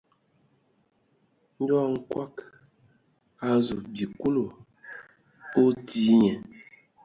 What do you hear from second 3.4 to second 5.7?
azu bi Kulu, o